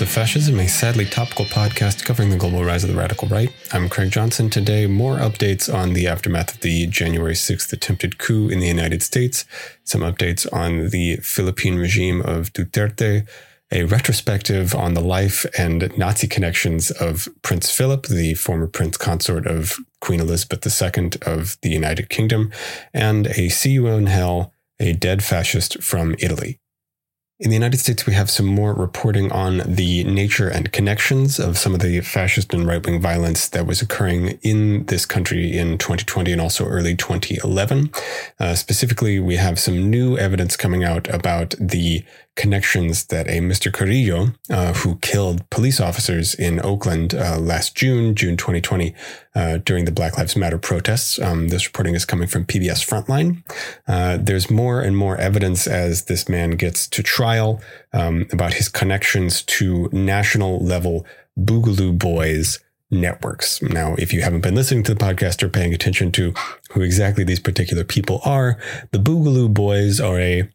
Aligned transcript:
welcome 0.00 0.22
back 0.22 0.28
to 0.30 0.40
15 0.40 0.50
Minutes 0.50 0.54
of 0.54 0.54
Fascism, 0.54 0.60
a 0.60 0.68
sadly 0.68 1.04
topical 1.04 1.44
podcast 1.44 2.04
covering 2.04 2.30
the 2.30 2.36
global 2.36 2.64
rise 2.64 2.84
of 2.84 2.90
the 2.90 2.96
radical 2.96 3.28
right. 3.28 3.52
I'm 3.72 3.88
Craig 3.88 4.10
Johnson. 4.10 4.48
Today, 4.48 4.86
more 4.86 5.18
updates 5.18 5.72
on 5.72 5.92
the 5.92 6.06
aftermath 6.06 6.54
of 6.54 6.60
the 6.60 6.86
January 6.86 7.34
6th 7.34 7.72
attempted 7.72 8.18
coup 8.18 8.48
in 8.48 8.60
the 8.60 8.68
United 8.68 9.02
States, 9.02 9.44
some 9.84 10.00
updates 10.00 10.46
on 10.52 10.88
the 10.90 11.16
Philippine 11.16 11.76
regime 11.76 12.22
of 12.22 12.52
Duterte, 12.52 13.28
a 13.72 13.84
retrospective 13.84 14.74
on 14.74 14.94
the 14.94 15.02
life 15.02 15.46
and 15.58 15.96
Nazi 15.96 16.26
connections 16.26 16.90
of 16.90 17.28
Prince 17.42 17.70
Philip, 17.70 18.06
the 18.06 18.34
former 18.34 18.66
prince 18.66 18.96
consort 18.96 19.46
of 19.46 19.76
Queen 20.00 20.20
Elizabeth 20.20 20.64
II 20.66 21.10
of 21.26 21.58
the 21.62 21.70
United 21.70 22.08
Kingdom, 22.08 22.50
and 22.94 23.26
a 23.28 23.48
See 23.48 23.72
You 23.72 23.88
in 23.88 24.06
Hell, 24.06 24.52
a 24.78 24.94
dead 24.94 25.22
fascist 25.22 25.82
from 25.82 26.14
Italy. 26.18 26.59
In 27.40 27.48
the 27.48 27.56
United 27.56 27.80
States, 27.80 28.04
we 28.04 28.12
have 28.12 28.28
some 28.28 28.44
more 28.44 28.74
reporting 28.74 29.32
on 29.32 29.62
the 29.64 30.04
nature 30.04 30.50
and 30.50 30.70
connections 30.72 31.40
of 31.40 31.56
some 31.56 31.72
of 31.72 31.80
the 31.80 32.02
fascist 32.02 32.52
and 32.52 32.66
right 32.66 32.84
wing 32.84 33.00
violence 33.00 33.48
that 33.48 33.66
was 33.66 33.80
occurring 33.80 34.38
in 34.42 34.84
this 34.84 35.06
country 35.06 35.56
in 35.56 35.78
2020 35.78 36.32
and 36.32 36.40
also 36.40 36.66
early 36.66 36.94
2011. 36.94 37.90
Uh, 38.38 38.54
specifically, 38.54 39.18
we 39.18 39.36
have 39.36 39.58
some 39.58 39.88
new 39.88 40.18
evidence 40.18 40.54
coming 40.54 40.84
out 40.84 41.08
about 41.08 41.54
the 41.58 42.04
connections 42.40 43.04
that 43.08 43.28
a 43.28 43.38
Mr. 43.40 43.70
Carrillo, 43.70 44.32
uh, 44.48 44.72
who 44.72 44.96
killed 45.02 45.48
police 45.50 45.78
officers 45.78 46.34
in 46.34 46.58
Oakland 46.64 47.14
uh, 47.14 47.38
last 47.38 47.76
June, 47.76 48.14
June 48.14 48.38
2020, 48.38 48.94
uh, 49.34 49.58
during 49.58 49.84
the 49.84 49.92
Black 49.92 50.16
Lives 50.16 50.36
Matter 50.36 50.56
protests. 50.56 51.20
Um, 51.20 51.48
this 51.48 51.66
reporting 51.66 51.94
is 51.94 52.06
coming 52.06 52.26
from 52.26 52.46
PBS 52.46 52.80
Frontline. 52.82 53.42
Uh, 53.86 54.16
there's 54.16 54.50
more 54.50 54.80
and 54.80 54.96
more 54.96 55.18
evidence 55.18 55.66
as 55.66 56.04
this 56.04 56.30
man 56.30 56.52
gets 56.52 56.88
to 56.88 57.02
trial 57.02 57.60
um, 57.92 58.26
about 58.32 58.54
his 58.54 58.70
connections 58.70 59.42
to 59.42 59.90
national 59.92 60.64
level 60.64 61.04
Boogaloo 61.38 61.98
Boys 61.98 62.58
networks. 62.90 63.60
Now, 63.60 63.96
if 63.98 64.14
you 64.14 64.22
haven't 64.22 64.40
been 64.40 64.54
listening 64.54 64.82
to 64.84 64.94
the 64.94 65.04
podcast 65.04 65.42
or 65.42 65.50
paying 65.50 65.74
attention 65.74 66.10
to 66.12 66.32
who 66.70 66.80
exactly 66.80 67.22
these 67.22 67.38
particular 67.38 67.84
people 67.84 68.22
are, 68.24 68.58
the 68.92 68.98
Boogaloo 68.98 69.52
Boys 69.52 70.00
are 70.00 70.18
a 70.18 70.50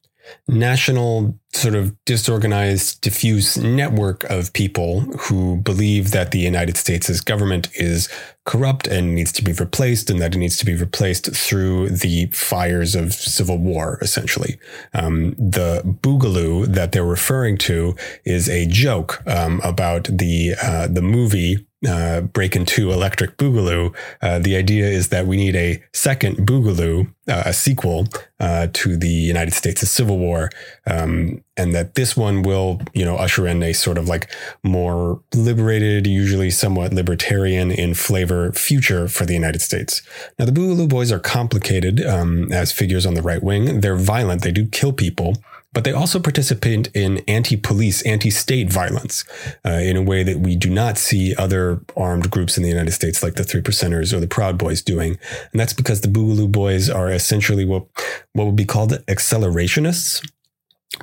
national 0.47 1.37
sort 1.55 1.75
of 1.75 1.95
disorganized, 2.05 3.01
diffuse 3.01 3.57
network 3.57 4.23
of 4.25 4.53
people 4.53 5.01
who 5.19 5.57
believe 5.57 6.11
that 6.11 6.31
the 6.31 6.39
United 6.39 6.77
States' 6.77 7.21
government 7.21 7.69
is 7.75 8.09
corrupt 8.45 8.87
and 8.87 9.15
needs 9.15 9.31
to 9.31 9.43
be 9.43 9.53
replaced, 9.53 10.09
and 10.09 10.21
that 10.21 10.35
it 10.35 10.37
needs 10.37 10.57
to 10.57 10.65
be 10.65 10.75
replaced 10.75 11.33
through 11.35 11.89
the 11.89 12.27
fires 12.27 12.93
of 12.95 13.13
civil 13.13 13.57
war, 13.57 13.97
essentially. 14.01 14.59
Um, 14.93 15.31
the 15.31 15.81
boogaloo 16.01 16.67
that 16.67 16.91
they're 16.91 17.05
referring 17.05 17.57
to 17.59 17.95
is 18.25 18.49
a 18.49 18.65
joke 18.67 19.23
um, 19.25 19.61
about 19.63 20.03
the 20.05 20.55
uh, 20.61 20.87
the 20.87 21.01
movie 21.01 21.65
uh, 21.87 22.21
Breakin' 22.21 22.65
2 22.65 22.91
Electric 22.91 23.37
Boogaloo. 23.37 23.95
Uh, 24.21 24.39
the 24.39 24.55
idea 24.55 24.87
is 24.87 25.09
that 25.09 25.27
we 25.27 25.37
need 25.37 25.55
a 25.55 25.83
second 25.93 26.37
Boogaloo, 26.37 27.13
uh, 27.27 27.43
a 27.45 27.53
sequel 27.53 28.07
uh, 28.39 28.67
to 28.73 28.97
the 28.97 29.09
United 29.09 29.53
States' 29.53 29.89
Civil 29.89 30.17
War, 30.17 30.49
um, 30.87 31.43
and 31.57 31.73
that 31.73 31.95
this 31.95 32.17
one 32.17 32.41
will, 32.43 32.81
you 32.93 33.05
know, 33.05 33.15
usher 33.15 33.47
in 33.47 33.63
a 33.63 33.73
sort 33.73 33.97
of 33.97 34.07
like 34.07 34.29
more 34.63 35.21
liberated, 35.33 36.05
usually 36.05 36.49
somewhat 36.49 36.93
libertarian 36.93 37.71
in 37.71 37.93
flavor 37.93 38.51
future 38.51 39.07
for 39.07 39.25
the 39.25 39.33
United 39.33 39.61
States. 39.61 40.01
Now, 40.37 40.45
the 40.45 40.51
Boogaloo 40.51 40.89
Boys 40.89 41.11
are 41.11 41.19
complicated 41.19 42.05
um, 42.05 42.51
as 42.51 42.71
figures 42.71 43.05
on 43.05 43.13
the 43.13 43.21
right 43.21 43.41
wing. 43.41 43.79
They're 43.79 43.95
violent. 43.95 44.41
They 44.41 44.51
do 44.51 44.67
kill 44.67 44.91
people 44.91 45.35
but 45.75 45.83
they 45.83 45.91
also 45.91 46.21
participate 46.21 46.87
in 46.95 47.17
anti-police, 47.27 48.01
anti-state 48.03 48.71
violence 48.71 49.25
uh, 49.65 49.71
in 49.71 49.97
a 49.97 50.01
way 50.01 50.23
that 50.23 50.39
we 50.39 50.55
do 50.55 50.69
not 50.69 50.97
see 50.97 51.35
other 51.35 51.81
armed 51.97 52.31
groups 52.31 52.55
in 52.55 52.63
the 52.63 52.69
United 52.69 52.93
States 52.93 53.21
like 53.21 53.35
the 53.35 53.43
Three 53.43 53.61
Percenters 53.61 54.13
or 54.13 54.21
the 54.21 54.27
Proud 54.27 54.57
Boys 54.57 54.81
doing. 54.81 55.19
And 55.51 55.59
that's 55.59 55.73
because 55.73 55.99
the 55.99 56.07
Boogaloo 56.07 56.49
Boys 56.49 56.89
are 56.89 57.11
essentially 57.11 57.65
what, 57.65 57.87
what 58.31 58.45
would 58.45 58.55
be 58.55 58.63
called 58.63 58.93
accelerationists. 59.07 60.25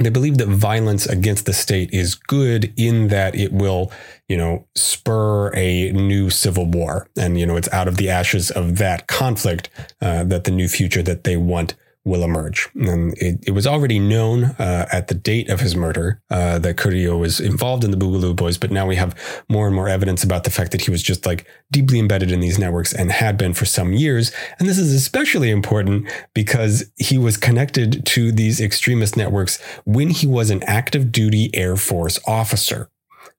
They 0.00 0.10
believe 0.10 0.38
that 0.38 0.48
violence 0.48 1.06
against 1.06 1.44
the 1.44 1.52
state 1.52 1.90
is 1.92 2.14
good 2.14 2.72
in 2.76 3.08
that 3.08 3.34
it 3.34 3.52
will, 3.52 3.92
you 4.26 4.38
know, 4.38 4.66
spur 4.74 5.54
a 5.54 5.92
new 5.92 6.30
civil 6.30 6.64
war. 6.64 7.08
And, 7.16 7.38
you 7.38 7.44
know, 7.44 7.56
it's 7.56 7.70
out 7.72 7.88
of 7.88 7.98
the 7.98 8.08
ashes 8.08 8.50
of 8.50 8.78
that 8.78 9.06
conflict 9.06 9.68
uh, 10.00 10.24
that 10.24 10.44
the 10.44 10.50
new 10.50 10.68
future 10.68 11.02
that 11.02 11.24
they 11.24 11.36
want 11.36 11.74
will 12.04 12.24
emerge. 12.24 12.68
And 12.74 13.14
it, 13.18 13.38
it 13.46 13.50
was 13.52 13.66
already 13.66 13.98
known 13.98 14.44
uh, 14.44 14.86
at 14.90 15.06
the 15.08 15.14
date 15.14 15.48
of 15.48 15.60
his 15.60 15.76
murder 15.76 16.20
uh, 16.30 16.58
that 16.58 16.76
Carrillo 16.76 17.16
was 17.16 17.38
involved 17.38 17.84
in 17.84 17.92
the 17.92 17.96
Boogaloo 17.96 18.34
Boys, 18.34 18.58
but 18.58 18.72
now 18.72 18.86
we 18.86 18.96
have 18.96 19.16
more 19.48 19.66
and 19.66 19.74
more 19.74 19.88
evidence 19.88 20.24
about 20.24 20.42
the 20.42 20.50
fact 20.50 20.72
that 20.72 20.80
he 20.80 20.90
was 20.90 21.02
just 21.02 21.24
like 21.24 21.46
deeply 21.70 22.00
embedded 22.00 22.32
in 22.32 22.40
these 22.40 22.58
networks 22.58 22.92
and 22.92 23.12
had 23.12 23.38
been 23.38 23.54
for 23.54 23.66
some 23.66 23.92
years. 23.92 24.32
And 24.58 24.68
this 24.68 24.78
is 24.78 24.92
especially 24.92 25.50
important 25.50 26.08
because 26.34 26.90
he 26.96 27.18
was 27.18 27.36
connected 27.36 28.04
to 28.06 28.32
these 28.32 28.60
extremist 28.60 29.16
networks 29.16 29.60
when 29.84 30.10
he 30.10 30.26
was 30.26 30.50
an 30.50 30.62
active 30.64 31.12
duty 31.12 31.50
Air 31.54 31.76
Force 31.76 32.18
officer. 32.26 32.88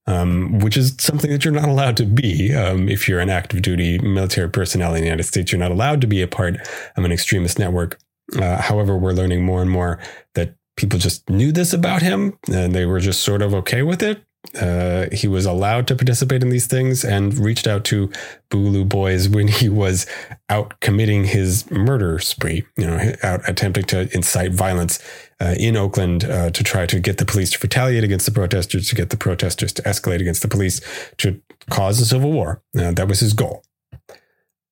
Um, 0.05 0.59
which 0.59 0.75
is 0.75 0.97
something 0.99 1.31
that 1.31 1.45
you're 1.45 1.53
not 1.53 1.69
allowed 1.69 1.95
to 1.95 2.05
be 2.05 2.53
um, 2.53 2.89
if 2.89 3.07
you're 3.07 3.21
an 3.21 3.29
active 3.29 3.61
duty 3.61 3.99
military 3.99 4.49
personnel 4.49 4.93
in 4.95 4.99
the 4.99 5.07
United 5.07 5.23
States. 5.23 5.49
You're 5.49 5.59
not 5.59 5.71
allowed 5.71 6.01
to 6.01 6.07
be 6.07 6.21
a 6.21 6.27
part 6.27 6.55
of 6.97 7.05
an 7.05 7.11
extremist 7.13 7.57
network. 7.57 7.97
Uh, 8.35 8.61
however, 8.61 8.97
we're 8.97 9.13
learning 9.13 9.43
more 9.43 9.61
and 9.61 9.69
more 9.69 9.99
that 10.35 10.55
people 10.75 10.99
just 10.99 11.29
knew 11.29 11.51
this 11.51 11.73
about 11.73 12.01
him 12.01 12.37
and 12.51 12.73
they 12.73 12.85
were 12.85 12.99
just 12.99 13.21
sort 13.21 13.41
of 13.41 13.53
okay 13.53 13.83
with 13.83 14.01
it. 14.01 14.23
Uh, 14.59 15.07
he 15.13 15.25
was 15.27 15.45
allowed 15.45 15.87
to 15.87 15.95
participate 15.95 16.43
in 16.43 16.49
these 16.49 16.67
things 16.67 17.05
and 17.05 17.37
reached 17.37 17.65
out 17.65 17.85
to 17.85 18.11
Boogaloo 18.49 18.87
Boys 18.87 19.29
when 19.29 19.47
he 19.47 19.69
was 19.69 20.05
out 20.49 20.79
committing 20.81 21.23
his 21.23 21.69
murder 21.71 22.19
spree, 22.19 22.65
you 22.75 22.85
know, 22.85 23.13
out 23.23 23.41
attempting 23.47 23.85
to 23.85 24.13
incite 24.13 24.51
violence 24.51 24.99
uh, 25.39 25.55
in 25.57 25.77
Oakland 25.77 26.25
uh, 26.25 26.49
to 26.49 26.63
try 26.63 26.85
to 26.85 26.99
get 26.99 27.19
the 27.19 27.25
police 27.25 27.51
to 27.51 27.59
retaliate 27.61 28.03
against 28.03 28.25
the 28.25 28.33
protesters, 28.33 28.89
to 28.89 28.95
get 28.95 29.11
the 29.11 29.17
protesters 29.17 29.71
to 29.73 29.81
escalate 29.83 30.19
against 30.19 30.41
the 30.41 30.49
police, 30.49 30.81
to 31.17 31.41
cause 31.69 32.01
a 32.01 32.05
civil 32.05 32.31
war. 32.31 32.61
Uh, 32.77 32.91
that 32.91 33.07
was 33.07 33.21
his 33.21 33.31
goal 33.31 33.63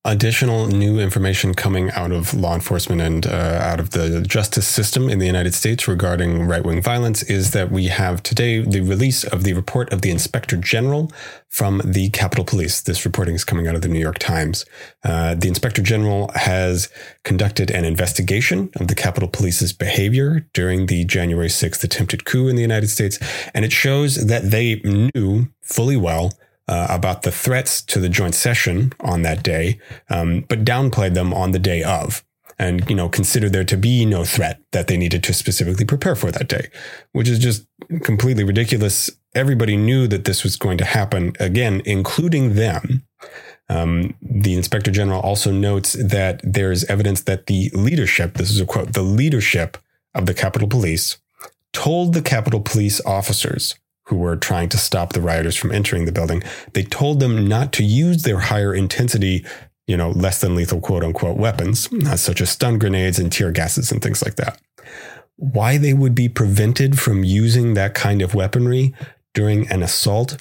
additional 0.04 0.66
new 0.66 1.00
information 1.00 1.54
coming 1.54 1.92
out 1.92 2.12
of 2.12 2.34
law 2.34 2.56
enforcement 2.56 3.00
and 3.00 3.28
uh, 3.28 3.60
out 3.62 3.80
of 3.80 3.92
the 3.92 4.22
justice 4.22 4.68
system 4.68 5.08
in 5.08 5.20
the 5.20 5.28
United 5.28 5.54
States 5.54 5.88
regarding 5.88 6.48
right 6.48 6.66
wing 6.66 6.82
violence 6.82 7.22
is 7.24 7.52
that 7.52 7.72
we 7.72 7.86
have 7.86 8.24
today 8.24 8.62
the 8.62 8.82
release 8.82 9.24
of 9.24 9.44
the 9.44 9.54
report 9.54 9.94
of 9.94 10.02
the 10.02 10.10
Inspector 10.10 10.58
General 10.58 11.12
from 11.50 11.84
the 11.86 12.10
Capitol 12.10 12.44
Police. 12.44 12.82
This 12.82 13.06
reporting 13.06 13.36
is 13.36 13.44
coming 13.44 13.68
out 13.68 13.76
of 13.76 13.84
the 13.84 13.88
New 13.88 14.00
York 14.00 14.18
Times. 14.18 14.66
Uh, 15.04 15.36
the 15.36 15.48
Inspector 15.48 15.82
General 15.84 16.32
has 16.34 16.90
conducted 17.24 17.70
an 17.70 17.86
investigation 17.86 18.72
of 18.78 18.88
the 18.88 18.96
Capitol 18.96 19.30
Police's 19.30 19.72
behavior 19.72 20.48
during 20.54 20.88
the 20.88 21.06
January 21.06 21.50
6th 21.50 21.84
attempted 21.84 22.26
coup 22.26 22.48
in 22.48 22.56
the 22.56 22.64
United 22.64 22.88
States, 22.88 23.20
and 23.54 23.64
it 23.64 23.72
shows 23.72 24.26
that 24.26 24.50
they 24.50 24.82
knew 24.84 25.48
fully 25.62 25.96
well 25.96 26.32
uh, 26.72 26.88
about 26.90 27.24
the 27.24 27.32
threats 27.32 27.82
to 27.82 28.00
the 28.00 28.08
joint 28.08 28.34
session 28.34 28.94
on 29.02 29.24
that 29.24 29.44
day, 29.44 29.78
um, 30.10 30.46
but 30.48 30.64
downplayed 30.64 31.14
them 31.14 31.34
on 31.34 31.52
the 31.52 31.60
day 31.60 31.84
of. 31.84 32.24
And, 32.58 32.90
you 32.90 32.96
know, 32.96 33.10
considered 33.10 33.52
there 33.52 33.66
to 33.66 33.76
be 33.76 34.06
no 34.06 34.24
threat 34.24 34.62
that 34.72 34.88
they 34.88 34.96
needed 34.96 35.24
to 35.24 35.34
specifically 35.34 35.84
prepare 35.84 36.16
for 36.16 36.32
that 36.32 36.48
day, 36.48 36.70
which 37.12 37.28
is 37.28 37.40
just 37.40 37.68
completely 38.04 38.44
ridiculous. 38.44 39.10
Everybody 39.36 39.76
knew 39.76 40.08
that 40.08 40.26
this 40.26 40.44
was 40.44 40.56
going 40.56 40.78
to 40.78 40.86
happen 40.86 41.34
again, 41.40 41.82
including 41.86 42.54
them. 42.54 43.04
Um, 43.68 44.16
the 44.22 44.54
inspector 44.54 44.92
general 44.92 45.22
also 45.22 45.52
notes 45.52 45.94
that 45.94 46.40
there's 46.44 46.84
evidence 46.86 47.22
that 47.24 47.48
the 47.48 47.70
leadership, 47.74 48.36
this 48.36 48.52
is 48.52 48.62
a 48.62 48.66
quote, 48.66 48.94
the 48.94 49.02
leadership 49.02 49.78
of 50.14 50.26
the 50.26 50.34
Capitol 50.34 50.68
Police 50.68 51.18
told 51.74 52.14
the 52.14 52.22
Capitol 52.22 52.62
Police 52.62 53.04
officers 53.06 53.76
who 54.06 54.18
were 54.18 54.36
trying 54.36 54.70
to 54.70 54.78
stop 54.78 55.14
the 55.14 55.22
rioters 55.22 55.56
from 55.56 55.72
entering 55.72 56.06
the 56.06 56.12
building. 56.12 56.44
They 56.74 56.84
told 56.84 57.20
them 57.20 57.48
not 57.48 57.72
to 57.74 57.84
use 57.84 58.24
their 58.24 58.40
higher 58.40 58.74
intensity, 58.74 59.46
you 59.88 59.96
know, 59.96 60.12
less 60.12 60.42
than 60.42 60.56
lethal 60.56 60.82
quote 60.82 61.04
unquote 61.04 61.38
weapons, 61.38 61.90
such 62.22 62.42
as 62.42 62.50
stun 62.50 62.80
grenades 62.80 63.20
and 63.20 63.32
tear 63.32 63.52
gases 63.52 63.92
and 63.92 64.02
things 64.02 64.24
like 64.24 64.36
that. 64.36 64.60
Why 65.38 65.78
they 65.78 65.94
would 65.94 66.14
be 66.14 66.30
prevented 66.30 67.00
from 67.00 67.24
using 67.24 67.74
that 67.74 67.94
kind 67.94 68.22
of 68.22 68.36
weaponry 68.36 68.94
during 69.34 69.70
an 69.72 69.82
assault 69.82 70.38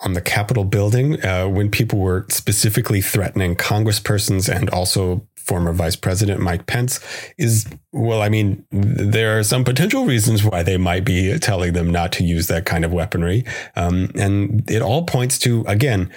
on 0.00 0.12
the 0.12 0.20
Capitol 0.20 0.64
building 0.64 1.24
uh, 1.24 1.46
when 1.46 1.70
people 1.70 1.98
were 1.98 2.26
specifically 2.28 3.00
threatening 3.00 3.56
congresspersons 3.56 4.54
and 4.54 4.68
also 4.70 5.26
former 5.36 5.72
Vice 5.72 5.96
President 5.96 6.40
Mike 6.40 6.66
Pence 6.66 7.00
is, 7.38 7.66
well, 7.92 8.20
I 8.20 8.28
mean, 8.28 8.66
there 8.70 9.38
are 9.38 9.44
some 9.44 9.64
potential 9.64 10.04
reasons 10.04 10.42
why 10.44 10.62
they 10.62 10.76
might 10.76 11.04
be 11.04 11.38
telling 11.38 11.72
them 11.72 11.90
not 11.90 12.12
to 12.12 12.24
use 12.24 12.48
that 12.48 12.66
kind 12.66 12.84
of 12.84 12.92
weaponry. 12.92 13.44
Um, 13.76 14.10
and 14.16 14.68
it 14.68 14.82
all 14.82 15.04
points 15.04 15.38
to, 15.40 15.64
again, 15.68 16.10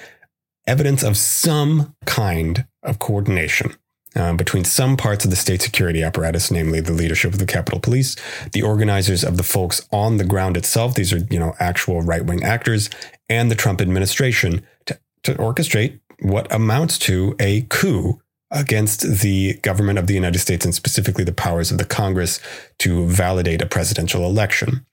evidence 0.68 1.04
of 1.04 1.16
some 1.16 1.96
kind 2.06 2.66
of 2.84 3.00
coordination. 3.00 3.76
Um, 4.16 4.38
between 4.38 4.64
some 4.64 4.98
parts 4.98 5.24
of 5.24 5.32
the 5.32 5.38
state 5.38 5.62
security 5.62 6.04
apparatus, 6.04 6.50
namely 6.52 6.82
the 6.82 6.94
leadership 6.94 7.34
of 7.34 7.40
the 7.40 7.46
Capitol 7.46 7.80
Police, 7.80 8.16
the 8.54 8.62
organizers 8.62 9.24
of 9.24 9.38
the 9.38 9.44
folks 9.44 9.88
on 9.92 10.18
the 10.18 10.24
ground 10.24 10.58
itself, 10.58 10.96
these 10.96 11.14
are, 11.14 11.20
you 11.30 11.40
know, 11.40 11.54
actual 11.60 12.02
right 12.02 12.26
wing 12.26 12.44
actors, 12.44 12.90
and 13.30 13.52
the 13.52 13.56
Trump 13.56 13.82
administration 13.82 14.66
to, 14.86 15.00
to 15.24 15.34
orchestrate 15.36 16.00
what 16.22 16.52
amounts 16.54 16.98
to 16.98 17.36
a 17.40 17.62
coup 17.70 18.20
against 18.52 19.02
the 19.02 19.54
government 19.62 20.00
of 20.00 20.08
the 20.08 20.16
United 20.16 20.40
States 20.40 20.66
and 20.66 20.74
specifically 20.74 21.24
the 21.24 21.32
powers 21.32 21.72
of 21.72 21.78
the 21.78 21.86
Congress 21.86 22.40
to 22.80 23.06
validate 23.06 23.62
a 23.62 23.68
presidential 23.68 24.26
election. 24.26 24.86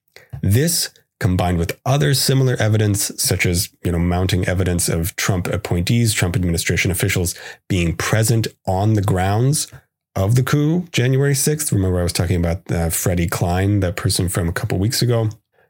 This 0.42 0.90
combined 1.20 1.58
with 1.58 1.80
other 1.84 2.14
similar 2.14 2.56
evidence, 2.58 3.10
such 3.16 3.46
as 3.46 3.70
you 3.84 3.92
know 3.92 3.98
mounting 3.98 4.46
evidence 4.46 4.88
of 4.88 5.16
Trump 5.16 5.46
appointees, 5.48 6.12
Trump 6.12 6.36
administration 6.36 6.90
officials 6.90 7.34
being 7.68 7.96
present 7.96 8.46
on 8.66 8.94
the 8.94 9.02
grounds 9.02 9.68
of 10.14 10.34
the 10.34 10.42
coup, 10.42 10.86
January 10.92 11.34
6th. 11.34 11.70
Remember, 11.72 12.00
I 12.00 12.02
was 12.02 12.12
talking 12.12 12.36
about 12.36 12.70
uh, 12.70 12.90
Freddie 12.90 13.28
Klein, 13.28 13.80
that 13.80 13.96
person 13.96 14.28
from 14.28 14.48
a 14.48 14.52
couple 14.52 14.78
weeks 14.78 15.02
ago. 15.02 15.28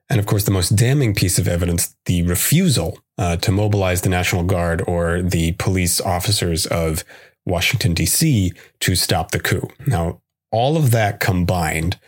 And 0.08 0.20
of 0.20 0.26
course, 0.26 0.44
the 0.44 0.52
most 0.52 0.76
damning 0.76 1.14
piece 1.14 1.36
of 1.38 1.48
evidence, 1.48 1.96
the 2.04 2.22
refusal 2.22 3.00
uh, 3.18 3.36
to 3.38 3.50
mobilize 3.50 4.02
the 4.02 4.08
National 4.08 4.44
Guard 4.44 4.82
or 4.86 5.20
the 5.20 5.52
police 5.52 6.00
officers 6.00 6.64
of 6.66 7.04
Washington, 7.44 7.92
D.C. 7.92 8.52
to 8.80 8.94
stop 8.94 9.32
the 9.32 9.40
coup. 9.40 9.68
Now, 9.86 10.20
all 10.52 10.76
of 10.76 10.92
that 10.92 11.18
combined 11.18 11.98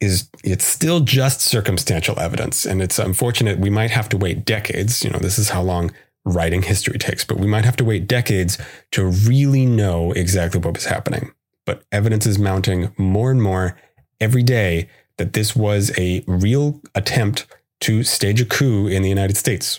is 0.00 0.28
it's 0.42 0.64
still 0.64 1.00
just 1.00 1.40
circumstantial 1.40 2.18
evidence. 2.18 2.64
And 2.64 2.82
it's 2.82 2.98
unfortunate 2.98 3.58
we 3.58 3.70
might 3.70 3.90
have 3.90 4.08
to 4.10 4.16
wait 4.16 4.44
decades. 4.44 5.02
You 5.02 5.10
know, 5.10 5.18
this 5.18 5.38
is 5.38 5.50
how 5.50 5.62
long 5.62 5.92
writing 6.24 6.62
history 6.62 6.98
takes, 6.98 7.24
but 7.24 7.38
we 7.38 7.46
might 7.46 7.64
have 7.64 7.76
to 7.76 7.84
wait 7.84 8.06
decades 8.06 8.58
to 8.92 9.04
really 9.04 9.66
know 9.66 10.12
exactly 10.12 10.60
what 10.60 10.74
was 10.74 10.86
happening. 10.86 11.32
But 11.66 11.84
evidence 11.92 12.26
is 12.26 12.38
mounting 12.38 12.92
more 12.98 13.30
and 13.30 13.42
more 13.42 13.78
every 14.20 14.42
day 14.42 14.88
that 15.16 15.32
this 15.32 15.54
was 15.54 15.92
a 15.98 16.24
real 16.26 16.80
attempt 16.94 17.46
to 17.80 18.02
stage 18.02 18.40
a 18.40 18.44
coup 18.44 18.86
in 18.86 19.02
the 19.02 19.08
United 19.08 19.36
States. 19.36 19.78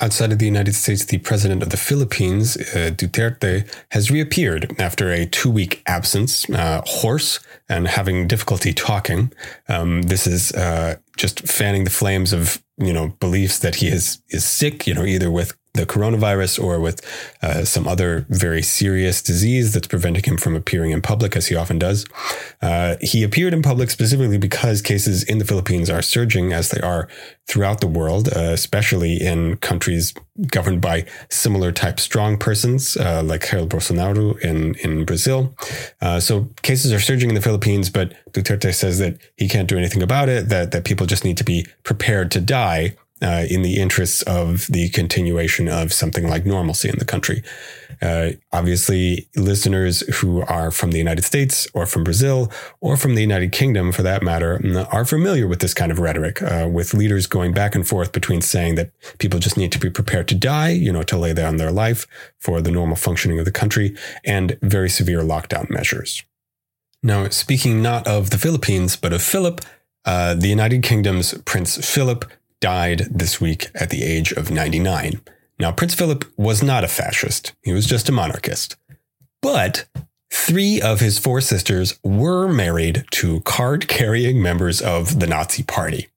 Outside 0.00 0.32
of 0.32 0.40
the 0.40 0.46
United 0.46 0.74
States, 0.74 1.04
the 1.04 1.18
president 1.18 1.62
of 1.62 1.70
the 1.70 1.76
Philippines, 1.76 2.56
uh, 2.56 2.90
Duterte, 2.96 3.64
has 3.92 4.10
reappeared 4.10 4.74
after 4.80 5.12
a 5.12 5.24
two 5.24 5.50
week 5.50 5.82
absence, 5.86 6.50
uh, 6.50 6.82
hoarse 6.84 7.38
and 7.68 7.86
having 7.86 8.26
difficulty 8.26 8.72
talking. 8.72 9.32
Um, 9.68 10.02
this 10.02 10.26
is 10.26 10.50
uh, 10.52 10.96
just 11.16 11.40
fanning 11.46 11.84
the 11.84 11.90
flames 11.90 12.32
of 12.32 12.60
you 12.76 12.92
know 12.92 13.08
beliefs 13.20 13.60
that 13.60 13.76
he 13.76 13.86
is 13.86 14.20
is 14.30 14.44
sick, 14.44 14.86
you 14.86 14.94
know, 14.94 15.04
either 15.04 15.30
with 15.30 15.56
the 15.74 15.84
coronavirus 15.84 16.62
or 16.62 16.80
with 16.80 17.04
uh, 17.42 17.64
some 17.64 17.86
other 17.86 18.24
very 18.28 18.62
serious 18.62 19.20
disease 19.20 19.74
that's 19.74 19.88
preventing 19.88 20.22
him 20.22 20.38
from 20.38 20.54
appearing 20.54 20.92
in 20.92 21.02
public, 21.02 21.36
as 21.36 21.48
he 21.48 21.56
often 21.56 21.78
does. 21.78 22.06
Uh, 22.62 22.96
he 23.00 23.24
appeared 23.24 23.52
in 23.52 23.60
public 23.60 23.90
specifically 23.90 24.38
because 24.38 24.80
cases 24.80 25.24
in 25.24 25.38
the 25.38 25.44
Philippines 25.44 25.90
are 25.90 26.00
surging, 26.00 26.52
as 26.52 26.70
they 26.70 26.80
are 26.80 27.08
throughout 27.46 27.80
the 27.80 27.88
world, 27.88 28.28
uh, 28.28 28.52
especially 28.52 29.20
in 29.20 29.56
countries 29.56 30.14
governed 30.46 30.80
by 30.80 31.04
similar 31.28 31.72
type 31.72 31.98
strong 31.98 32.38
persons, 32.38 32.96
uh, 32.96 33.22
like 33.24 33.42
Jair 33.42 33.68
Bolsonaro 33.68 34.38
in, 34.40 34.76
in 34.76 35.04
Brazil. 35.04 35.54
Uh, 36.00 36.20
so 36.20 36.48
cases 36.62 36.92
are 36.92 37.00
surging 37.00 37.28
in 37.28 37.34
the 37.34 37.42
Philippines, 37.42 37.90
but 37.90 38.14
Duterte 38.32 38.72
says 38.72 38.98
that 39.00 39.18
he 39.36 39.48
can't 39.48 39.68
do 39.68 39.76
anything 39.76 40.02
about 40.02 40.28
it, 40.28 40.48
that, 40.48 40.70
that 40.70 40.84
people 40.84 41.06
just 41.06 41.24
need 41.24 41.36
to 41.36 41.44
be 41.44 41.66
prepared 41.82 42.30
to 42.30 42.40
die 42.40 42.96
uh, 43.24 43.46
in 43.48 43.62
the 43.62 43.80
interests 43.80 44.22
of 44.22 44.66
the 44.66 44.90
continuation 44.90 45.66
of 45.66 45.92
something 45.92 46.28
like 46.28 46.44
normalcy 46.44 46.90
in 46.90 46.98
the 46.98 47.04
country. 47.06 47.42
Uh, 48.02 48.32
obviously, 48.52 49.28
listeners 49.34 50.00
who 50.16 50.42
are 50.42 50.70
from 50.70 50.90
the 50.90 50.98
United 50.98 51.24
States 51.24 51.66
or 51.72 51.86
from 51.86 52.04
Brazil 52.04 52.52
or 52.80 52.96
from 52.96 53.14
the 53.14 53.22
United 53.22 53.50
Kingdom, 53.50 53.92
for 53.92 54.02
that 54.02 54.22
matter, 54.22 54.60
are 54.92 55.06
familiar 55.06 55.46
with 55.46 55.60
this 55.60 55.72
kind 55.72 55.90
of 55.90 55.98
rhetoric, 55.98 56.42
uh, 56.42 56.68
with 56.70 56.92
leaders 56.92 57.26
going 57.26 57.54
back 57.54 57.74
and 57.74 57.88
forth 57.88 58.12
between 58.12 58.42
saying 58.42 58.74
that 58.74 58.90
people 59.18 59.38
just 59.38 59.56
need 59.56 59.72
to 59.72 59.78
be 59.78 59.88
prepared 59.88 60.28
to 60.28 60.34
die, 60.34 60.70
you 60.70 60.92
know, 60.92 61.02
to 61.02 61.16
lay 61.16 61.32
down 61.32 61.56
their 61.56 61.72
life 61.72 62.06
for 62.38 62.60
the 62.60 62.70
normal 62.70 62.96
functioning 62.96 63.38
of 63.38 63.46
the 63.46 63.52
country, 63.52 63.96
and 64.24 64.58
very 64.60 64.90
severe 64.90 65.20
lockdown 65.20 65.70
measures. 65.70 66.22
Now, 67.02 67.28
speaking 67.30 67.80
not 67.80 68.06
of 68.06 68.30
the 68.30 68.38
Philippines, 68.38 68.96
but 68.96 69.12
of 69.12 69.22
Philip, 69.22 69.60
uh, 70.04 70.34
the 70.34 70.48
United 70.48 70.82
Kingdom's 70.82 71.34
Prince 71.44 71.76
Philip 71.86 72.24
died 72.64 73.06
this 73.10 73.42
week 73.42 73.68
at 73.74 73.90
the 73.90 74.02
age 74.02 74.32
of 74.32 74.50
99. 74.50 75.20
Now, 75.58 75.70
Prince 75.70 75.94
Philip 75.94 76.24
was 76.38 76.62
not 76.62 76.82
a 76.82 76.88
fascist, 76.88 77.52
he 77.62 77.74
was 77.74 77.84
just 77.84 78.08
a 78.08 78.12
monarchist. 78.12 78.76
But 79.42 79.84
three 80.32 80.80
of 80.80 80.98
his 80.98 81.18
four 81.18 81.42
sisters 81.42 82.00
were 82.02 82.48
married 82.48 83.04
to 83.10 83.42
card 83.42 83.86
carrying 83.86 84.40
members 84.40 84.80
of 84.80 85.20
the 85.20 85.26
Nazi 85.26 85.62
Party. 85.62 86.08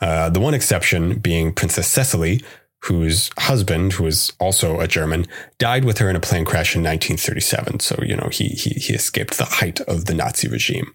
Uh, 0.00 0.30
the 0.30 0.40
one 0.40 0.54
exception 0.54 1.18
being 1.18 1.52
Princess 1.52 1.86
Cecilie, 1.86 2.42
whose 2.84 3.28
husband, 3.38 3.92
who 3.92 4.04
was 4.04 4.32
also 4.40 4.80
a 4.80 4.88
German, 4.88 5.26
died 5.58 5.84
with 5.84 5.98
her 5.98 6.08
in 6.08 6.16
a 6.16 6.20
plane 6.20 6.46
crash 6.46 6.74
in 6.74 6.80
1937. 6.80 7.80
So, 7.80 8.02
you 8.02 8.16
know, 8.16 8.30
he, 8.32 8.48
he, 8.48 8.70
he 8.70 8.94
escaped 8.94 9.36
the 9.36 9.44
height 9.44 9.80
of 9.82 10.06
the 10.06 10.14
Nazi 10.14 10.48
regime 10.48 10.94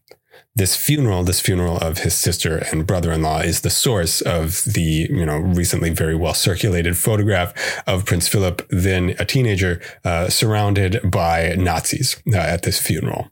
this 0.55 0.77
funeral, 0.77 1.23
this 1.23 1.41
funeral 1.41 1.77
of 1.77 1.99
his 1.99 2.15
sister 2.15 2.57
and 2.71 2.87
brother-in-law 2.87 3.39
is 3.39 3.61
the 3.61 3.69
source 3.69 4.21
of 4.21 4.63
the, 4.63 5.07
you 5.09 5.25
know, 5.25 5.37
recently 5.37 5.89
very 5.89 6.15
well 6.15 6.33
circulated 6.33 6.97
photograph 6.97 7.53
of 7.85 8.05
Prince 8.05 8.27
Philip, 8.27 8.65
then 8.69 9.15
a 9.19 9.25
teenager, 9.25 9.81
uh, 10.05 10.29
surrounded 10.29 11.11
by 11.11 11.55
Nazis 11.57 12.21
uh, 12.33 12.37
at 12.37 12.63
this 12.63 12.79
funeral. 12.79 13.29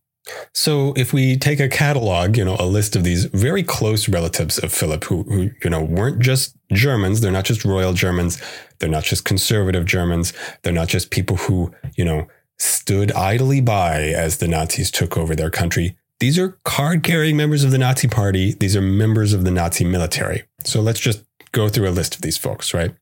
So 0.54 0.94
if 0.96 1.12
we 1.14 1.38
take 1.38 1.60
a 1.60 1.70
catalog, 1.70 2.38
you 2.38 2.46
know, 2.46 2.56
a 2.60 2.66
list 2.66 2.96
of 2.96 3.04
these 3.04 3.26
very 3.26 3.64
close 3.64 4.08
relatives 4.08 4.58
of 4.58 4.72
Philip 4.72 5.04
who, 5.06 5.24
who, 5.24 5.52
you 5.64 5.70
know, 5.70 5.84
weren't 5.84 6.22
just 6.22 6.56
Germans, 6.72 7.22
they're 7.22 7.32
not 7.32 7.46
just 7.46 7.66
royal 7.66 7.94
Germans, 7.94 8.42
they're 8.80 8.90
not 8.90 9.04
just 9.04 9.26
conservative 9.26 9.86
Germans, 9.86 10.34
they're 10.62 10.74
not 10.74 10.88
just 10.88 11.10
people 11.10 11.38
who, 11.38 11.74
you 11.96 12.06
know, 12.06 12.28
stood 12.58 13.12
idly 13.14 13.60
by 13.60 14.02
as 14.02 14.38
the 14.38 14.48
Nazis 14.48 14.92
took 14.92 15.18
over 15.18 15.36
their 15.36 15.50
country. 15.50 15.98
These 16.24 16.40
are 16.40 16.58
card 16.64 17.04
carrying 17.04 17.36
members 17.36 17.66
of 17.66 17.72
the 17.72 17.78
Nazi 17.78 18.08
party. 18.08 18.54
These 18.54 18.78
are 18.78 18.82
members 18.82 19.34
of 19.34 19.44
the 19.44 19.52
Nazi 19.52 19.84
military. 19.84 20.46
So 20.64 20.80
let's 20.80 21.02
just 21.02 21.22
go 21.52 21.68
through 21.68 21.90
a 21.90 21.92
list 21.92 22.16
of 22.16 22.22
these 22.22 22.38
folks, 22.38 22.74
right? 22.74 22.96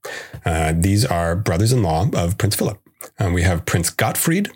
Uh, 0.43 0.73
these 0.75 1.05
are 1.05 1.35
brothers 1.35 1.71
in 1.71 1.83
law 1.83 2.07
of 2.15 2.39
Prince 2.39 2.55
Philip. 2.55 2.81
Um, 3.19 3.33
we 3.33 3.43
have 3.43 3.67
Prince 3.67 3.91
Gottfried, 3.91 4.49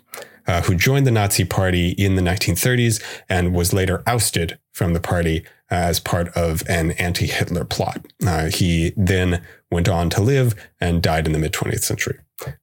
uh, 0.48 0.62
who 0.62 0.74
joined 0.74 1.06
the 1.06 1.12
Nazi 1.12 1.44
party 1.44 1.90
in 1.90 2.16
the 2.16 2.22
1930s 2.22 3.00
and 3.28 3.54
was 3.54 3.72
later 3.72 4.02
ousted 4.04 4.58
from 4.72 4.94
the 4.94 5.00
party 5.00 5.44
as 5.70 6.00
part 6.00 6.26
of 6.30 6.64
an 6.68 6.90
anti 6.98 7.26
Hitler 7.26 7.64
plot. 7.64 8.04
Uh, 8.26 8.46
he 8.46 8.92
then 8.96 9.46
went 9.70 9.88
on 9.88 10.10
to 10.10 10.20
live 10.20 10.56
and 10.80 11.04
died 11.04 11.26
in 11.26 11.32
the 11.32 11.38
mid 11.38 11.52
20th 11.52 11.84
century. 11.84 12.18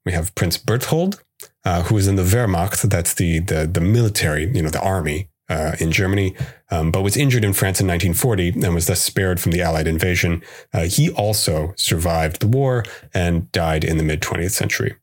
We 0.06 0.12
have 0.12 0.36
Prince 0.36 0.58
Berthold, 0.58 1.24
uh, 1.64 1.84
who 1.84 1.96
was 1.96 2.10
in 2.10 2.18
the 2.18 2.24
Wehrmacht, 2.24 2.82
that's 2.90 3.14
the, 3.14 3.40
the, 3.40 3.66
the 3.66 3.80
military, 3.80 4.54
you 4.54 4.62
know, 4.62 4.70
the 4.70 4.84
army 4.84 5.30
uh, 5.50 5.76
in 5.80 5.92
Germany, 5.92 6.36
um, 6.72 6.92
but 6.92 7.02
was 7.02 7.18
injured 7.18 7.44
in 7.44 7.54
France 7.54 7.80
in 7.80 7.88
1940 7.88 8.66
and 8.66 8.74
was 8.74 8.88
thus 8.88 9.02
spared 9.02 9.40
from 9.40 9.52
the 9.52 9.62
Allied 9.62 9.88
invasion. 9.88 10.42
Uh, 10.74 10.84
he 10.84 11.10
also 11.12 11.74
survived 11.76 12.40
the 12.40 12.48
war 12.48 12.84
and 13.14 13.52
died 13.52 13.84
in 13.84 13.98
the 13.98 14.04
mid 14.04 14.22
20th 14.22 14.52
century. 14.52 14.96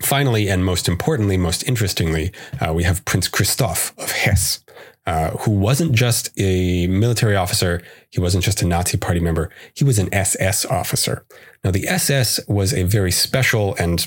Finally, 0.00 0.48
and 0.48 0.64
most 0.64 0.88
importantly, 0.88 1.36
most 1.36 1.66
interestingly, 1.68 2.32
uh, 2.60 2.72
we 2.72 2.82
have 2.82 3.04
Prince 3.04 3.28
Christoph 3.28 3.94
of 3.96 4.10
Hesse, 4.10 4.64
uh, 5.06 5.30
who 5.30 5.52
wasn't 5.52 5.92
just 5.92 6.30
a 6.36 6.86
military 6.88 7.36
officer, 7.36 7.82
he 8.10 8.20
wasn't 8.20 8.42
just 8.42 8.60
a 8.62 8.66
Nazi 8.66 8.96
party 8.96 9.20
member, 9.20 9.50
he 9.74 9.84
was 9.84 9.98
an 9.98 10.12
SS 10.12 10.64
officer. 10.66 11.24
Now, 11.62 11.70
the 11.70 11.86
SS 11.86 12.40
was 12.48 12.74
a 12.74 12.82
very 12.82 13.12
special 13.12 13.74
and 13.78 14.06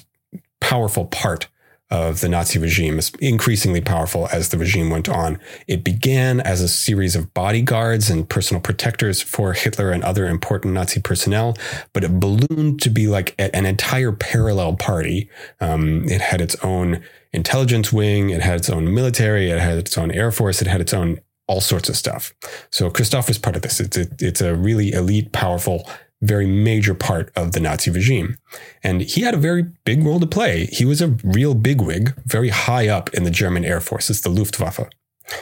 powerful 0.59 1.05
part 1.05 1.47
of 1.89 2.20
the 2.20 2.27
Nazi 2.27 2.60
regime 2.60 3.00
is 3.00 3.12
increasingly 3.20 3.79
powerful 3.79 4.27
as 4.32 4.50
the 4.50 4.58
regime 4.58 4.89
went 4.89 5.08
on. 5.08 5.39
It 5.67 5.84
began 5.84 6.41
as 6.41 6.62
a 6.62 6.67
series 6.67 7.15
of 7.15 7.34
bodyguards 7.34 8.10
and 8.10 8.27
personal 8.27 8.62
protectors 8.62 9.22
for 9.22 9.53
Hitler 9.53 9.91
and 9.91 10.03
other 10.03 10.27
important 10.27 10.74
Nazi 10.74 11.00
personnel, 11.00 11.56
but 11.94 12.03
it 12.03 12.20
ballooned 12.20 12.82
to 12.82 12.89
be 12.89 13.08
like 13.08 13.34
an 13.39 13.65
entire 13.65 14.12
parallel 14.12 14.75
party. 14.75 15.29
Um, 15.62 16.03
it 16.06 16.22
had 16.22 16.41
its 16.41 16.56
own 16.63 17.03
intelligence 17.32 17.94
wing, 17.94 18.32
it 18.32 18.41
had 18.41 18.58
its 18.58 18.70
own 18.70 18.94
military, 18.94 19.50
it 19.50 19.60
had 19.60 19.77
its 19.77 19.98
own 19.98 20.12
air 20.12 20.32
force, 20.32 20.62
it 20.62 20.67
had 20.67 20.82
its 20.82 20.94
own 20.94 21.22
all 21.48 21.62
sorts 21.62 21.88
of 21.88 21.96
stuff. 21.96 22.34
So 22.72 22.89
Christoph 22.89 23.29
was 23.29 23.38
part 23.38 23.56
of 23.56 23.62
this. 23.62 23.79
It's 23.79 23.98
it's 23.98 24.41
a 24.41 24.56
really 24.56 24.91
elite, 24.91 25.32
powerful 25.32 25.89
very 26.21 26.47
major 26.47 26.93
part 26.93 27.31
of 27.36 27.51
the 27.51 27.59
Nazi 27.59 27.91
regime. 27.91 28.38
And 28.83 29.01
he 29.01 29.21
had 29.21 29.33
a 29.33 29.38
very 29.38 29.63
big 29.86 30.03
role 30.03 30.19
to 30.19 30.27
play. 30.27 30.65
He 30.67 30.86
was 30.86 31.01
a 31.01 31.15
real 31.24 31.53
bigwig, 31.53 32.13
very 32.25 32.50
high 32.50 32.88
up 32.88 33.13
in 33.13 33.24
the 33.24 33.31
German 33.31 33.63
Air 33.65 33.79
Force. 33.79 34.09
It's 34.09 34.21
the 34.21 34.29
Luftwaffe. 34.29 34.89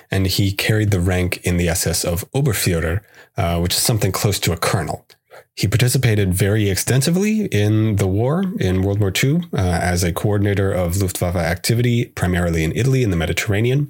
And 0.09 0.27
he 0.27 0.51
carried 0.51 0.91
the 0.91 0.99
rank 0.99 1.37
in 1.43 1.57
the 1.57 1.69
SS 1.69 2.03
of 2.03 2.29
Oberfuhrer, 2.31 3.01
uh, 3.37 3.59
which 3.59 3.73
is 3.73 3.81
something 3.81 4.11
close 4.11 4.39
to 4.39 4.51
a 4.51 4.57
colonel. 4.57 5.05
He 5.57 5.69
participated 5.69 6.33
very 6.33 6.69
extensively 6.69 7.45
in 7.45 7.95
the 7.95 8.07
war 8.07 8.43
in 8.59 8.81
World 8.81 8.99
War 8.99 9.13
II 9.23 9.41
uh, 9.53 9.57
as 9.57 10.03
a 10.03 10.11
coordinator 10.11 10.69
of 10.69 10.97
Luftwaffe 10.97 11.37
activity, 11.37 12.05
primarily 12.07 12.65
in 12.65 12.73
Italy 12.75 13.03
and 13.03 13.13
the 13.13 13.17
Mediterranean. 13.17 13.89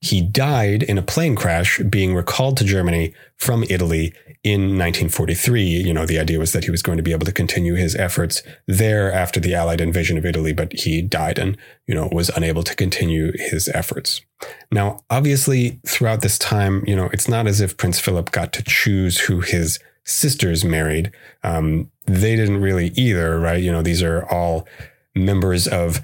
He 0.00 0.22
died 0.22 0.82
in 0.82 0.96
a 0.96 1.02
plane 1.02 1.36
crash 1.36 1.78
being 1.80 2.14
recalled 2.14 2.56
to 2.56 2.64
Germany 2.64 3.12
from 3.36 3.62
Italy 3.68 4.14
in 4.42 4.78
1943. 4.78 5.62
You 5.62 5.92
know, 5.92 6.06
the 6.06 6.18
idea 6.18 6.38
was 6.38 6.52
that 6.52 6.64
he 6.64 6.70
was 6.70 6.82
going 6.82 6.96
to 6.96 7.02
be 7.02 7.12
able 7.12 7.26
to 7.26 7.32
continue 7.32 7.74
his 7.74 7.94
efforts 7.94 8.42
there 8.66 9.12
after 9.12 9.38
the 9.38 9.54
Allied 9.54 9.82
invasion 9.82 10.16
of 10.16 10.24
Italy, 10.24 10.54
but 10.54 10.72
he 10.72 11.02
died 11.02 11.38
and, 11.38 11.58
you 11.86 11.94
know, 11.94 12.08
was 12.10 12.30
unable 12.30 12.62
to 12.62 12.74
continue 12.74 13.32
his 13.34 13.68
efforts. 13.74 14.22
Now, 14.70 15.00
obviously, 15.10 15.78
throughout 15.86 16.22
this 16.22 16.38
time, 16.38 16.82
you 16.86 16.96
know, 16.96 17.10
it's 17.12 17.28
not 17.28 17.46
as 17.46 17.60
if 17.60 17.76
Prince 17.76 18.00
Philip 18.00 18.30
got 18.30 18.54
to 18.54 18.62
choose 18.62 19.20
who 19.20 19.40
his 19.40 19.78
sisters 20.04 20.64
married. 20.64 21.12
Um, 21.42 21.90
they 22.06 22.36
didn't 22.36 22.60
really 22.60 22.88
either, 22.88 23.38
right? 23.38 23.62
You 23.62 23.72
know, 23.72 23.82
these 23.82 24.02
are 24.02 24.28
all 24.30 24.66
members 25.14 25.68
of 25.68 26.00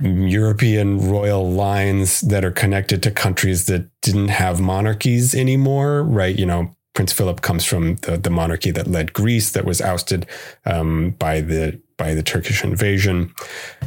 European 0.00 1.10
royal 1.10 1.50
lines 1.50 2.20
that 2.22 2.44
are 2.44 2.50
connected 2.50 3.02
to 3.02 3.10
countries 3.10 3.66
that 3.66 3.88
didn't 4.00 4.28
have 4.28 4.60
monarchies 4.60 5.34
anymore, 5.34 6.02
right? 6.02 6.36
You 6.36 6.46
know, 6.46 6.74
Prince 6.94 7.12
Philip 7.12 7.40
comes 7.40 7.64
from 7.64 7.96
the, 7.96 8.16
the 8.16 8.30
monarchy 8.30 8.70
that 8.70 8.86
led 8.86 9.12
Greece, 9.12 9.52
that 9.52 9.64
was 9.64 9.80
ousted 9.80 10.26
um, 10.66 11.10
by 11.18 11.40
the 11.40 11.80
by 11.96 12.14
the 12.14 12.22
Turkish 12.22 12.64
invasion. 12.64 13.32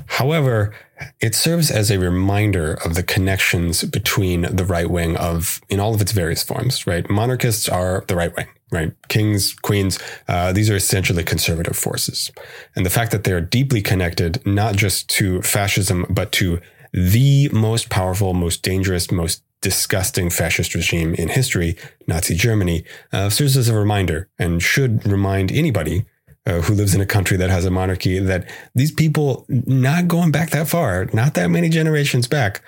However, 0.06 0.74
it 1.20 1.36
serves 1.36 1.70
as 1.70 1.92
a 1.92 2.00
reminder 2.00 2.76
of 2.86 2.96
the 2.96 3.04
connections 3.04 3.84
between 3.84 4.44
the 4.44 4.64
right 4.64 4.90
wing 4.90 5.18
of 5.18 5.60
in 5.70 5.80
all 5.80 5.94
of 5.94 6.02
its 6.02 6.14
various 6.14 6.44
forms. 6.44 6.88
Right, 6.88 7.10
monarchists 7.10 7.68
are 7.68 8.06
the 8.08 8.16
right 8.16 8.36
wing. 8.36 8.48
Right, 8.72 8.94
kings, 9.10 9.54
queens, 9.54 10.00
uh, 10.28 10.52
these 10.52 10.72
are 10.72 10.76
essentially 10.76 11.24
conservative 11.24 11.78
forces, 11.78 12.32
and 12.76 12.84
the 12.86 12.90
fact 12.90 13.12
that 13.12 13.24
they 13.24 13.32
are 13.32 13.40
deeply 13.40 13.82
connected 13.82 14.44
not 14.46 14.76
just 14.76 15.08
to 15.12 15.42
fascism 15.44 16.06
but 16.10 16.32
to 16.34 16.60
the 16.92 17.50
most 17.50 17.90
powerful, 17.90 18.34
most 18.34 18.64
dangerous, 18.64 19.12
most 19.12 19.44
disgusting 19.62 20.30
fascist 20.30 20.74
regime 20.74 21.14
in 21.16 21.28
history, 21.28 21.76
Nazi 22.08 22.36
Germany, 22.36 22.86
uh, 23.12 23.30
serves 23.30 23.58
as 23.58 23.68
a 23.68 23.74
reminder 23.74 24.30
and 24.40 24.62
should 24.62 25.06
remind 25.06 25.52
anybody 25.52 26.06
uh, 26.46 26.62
who 26.62 26.74
lives 26.74 26.94
in 26.94 27.02
a 27.02 27.06
country 27.06 27.36
that 27.38 27.50
has 27.50 27.66
a 27.66 27.72
monarchy 27.72 28.20
that 28.20 28.50
these 28.76 28.92
people, 28.92 29.46
not 29.50 30.08
going 30.08 30.32
back 30.32 30.52
that 30.52 30.68
far, 30.68 31.10
not 31.14 31.34
that 31.34 31.50
many 31.50 31.70
generations 31.70 32.28
back, 32.28 32.62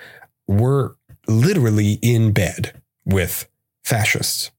were 0.46 0.96
literally 1.26 1.94
in 2.02 2.32
bed 2.32 2.80
with 3.04 3.48
fascists. 3.84 4.50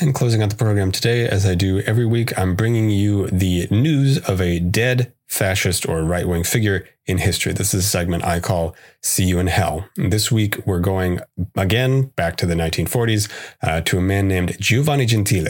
And 0.00 0.14
closing 0.14 0.42
out 0.42 0.50
the 0.50 0.56
program 0.56 0.90
today, 0.90 1.28
as 1.28 1.44
I 1.44 1.54
do 1.54 1.80
every 1.80 2.06
week, 2.06 2.36
I'm 2.38 2.54
bringing 2.54 2.88
you 2.88 3.28
the 3.28 3.68
news 3.70 4.18
of 4.18 4.40
a 4.40 4.58
dead 4.58 5.12
fascist 5.28 5.86
or 5.86 6.02
right 6.02 6.26
wing 6.26 6.44
figure 6.44 6.86
in 7.06 7.18
history. 7.18 7.52
This 7.52 7.74
is 7.74 7.84
a 7.84 7.88
segment 7.88 8.24
I 8.24 8.40
call 8.40 8.74
See 9.02 9.24
You 9.24 9.38
in 9.38 9.48
Hell. 9.48 9.86
This 9.96 10.32
week, 10.32 10.66
we're 10.66 10.80
going 10.80 11.20
again 11.56 12.04
back 12.16 12.36
to 12.36 12.46
the 12.46 12.54
1940s 12.54 13.30
uh, 13.62 13.80
to 13.82 13.98
a 13.98 14.02
man 14.02 14.28
named 14.28 14.56
Giovanni 14.58 15.04
Gentile. 15.06 15.48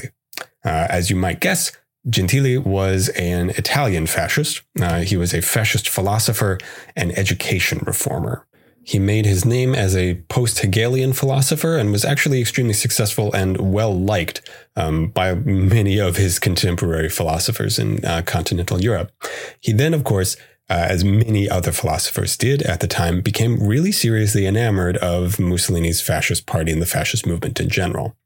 Uh, 0.65 0.87
as 0.89 1.09
you 1.09 1.17
might 1.17 1.41
guess, 1.41 1.73
Gentile 2.09 2.61
was 2.63 3.11
an 3.11 3.51
Italian 3.51 4.07
fascist. 4.07 4.63
Uh, 4.81 5.01
he 5.01 5.17
was 5.17 5.33
a 5.33 5.41
fascist 5.41 5.89
philosopher 5.89 6.59
and 6.97 7.17
education 7.17 7.81
reformer. 7.87 8.47
He 8.85 8.99
made 8.99 9.27
his 9.27 9.45
name 9.45 9.75
as 9.75 9.97
a 9.97 10.15
post 10.29 10.59
Hegelian 10.59 11.13
philosopher 11.13 11.77
and 11.77 11.93
was 11.93 12.05
actually 12.05 12.41
extremely 12.41 12.75
successful 12.75 13.33
and 13.33 13.73
well 13.73 13.97
liked 13.97 14.49
um, 14.77 15.09
by 15.09 15.35
many 15.35 15.99
of 15.99 16.17
his 16.17 16.39
contemporary 16.39 17.09
philosophers 17.09 17.79
in 17.79 18.05
uh, 18.05 18.23
continental 18.23 18.81
Europe. 18.81 19.13
He 19.61 19.73
then, 19.73 19.95
of 19.95 20.05
course, 20.05 20.37
uh, 20.71 20.87
as 20.89 21.05
many 21.05 21.51
other 21.51 21.71
philosophers 21.71 22.35
did 22.37 22.63
at 22.63 22.81
the 22.81 22.87
time, 22.87 23.21
became 23.21 23.63
really 23.63 23.93
seriously 23.93 24.47
enamored 24.47 24.97
of 24.99 25.39
Mussolini's 25.39 26.01
fascist 26.01 26.47
party 26.47 26.73
and 26.73 26.81
the 26.81 26.87
fascist 26.87 27.27
movement 27.27 27.61
in 27.61 27.69
general. 27.69 28.17